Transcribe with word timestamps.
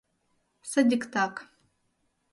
«Садиктак... 0.71 1.33